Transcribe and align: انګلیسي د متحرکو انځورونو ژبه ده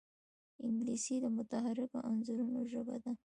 انګلیسي 0.65 1.15
د 1.21 1.25
متحرکو 1.37 1.97
انځورونو 2.09 2.59
ژبه 2.71 2.95
ده 3.03 3.11